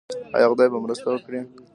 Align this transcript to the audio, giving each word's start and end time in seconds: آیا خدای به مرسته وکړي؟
آیا 0.35 0.47
خدای 0.51 0.69
به 0.71 0.79
مرسته 0.85 1.07
وکړي؟ 1.11 1.39